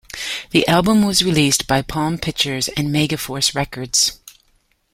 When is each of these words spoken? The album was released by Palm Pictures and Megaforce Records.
The 0.49 0.67
album 0.67 1.05
was 1.05 1.21
released 1.23 1.67
by 1.67 1.83
Palm 1.83 2.17
Pictures 2.17 2.69
and 2.69 2.87
Megaforce 2.87 3.53
Records. 3.55 4.19